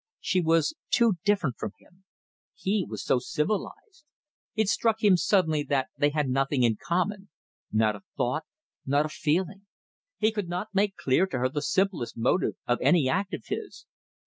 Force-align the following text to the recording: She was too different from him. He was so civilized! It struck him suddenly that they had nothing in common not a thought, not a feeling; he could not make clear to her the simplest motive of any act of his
She 0.19 0.41
was 0.41 0.73
too 0.89 1.19
different 1.25 1.57
from 1.59 1.73
him. 1.77 2.05
He 2.55 2.87
was 2.89 3.03
so 3.03 3.19
civilized! 3.19 4.03
It 4.55 4.67
struck 4.67 5.03
him 5.03 5.15
suddenly 5.15 5.61
that 5.65 5.89
they 5.95 6.09
had 6.09 6.27
nothing 6.27 6.63
in 6.63 6.77
common 6.83 7.29
not 7.71 7.95
a 7.95 8.01
thought, 8.17 8.45
not 8.83 9.05
a 9.05 9.09
feeling; 9.09 9.67
he 10.17 10.31
could 10.31 10.49
not 10.49 10.69
make 10.73 10.95
clear 10.95 11.27
to 11.27 11.37
her 11.37 11.49
the 11.49 11.61
simplest 11.61 12.17
motive 12.17 12.55
of 12.65 12.79
any 12.81 13.07
act 13.07 13.31
of 13.35 13.43
his 13.45 13.85